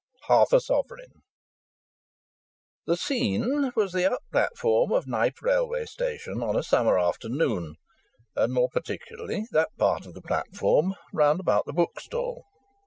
[0.23, 1.21] HALF A SOVEREIGN
[2.87, 7.75] The scene was the up platform of Knype railway station on a summer afternoon,
[8.35, 12.45] and, more particularly, that part of the platform round about the bookstall.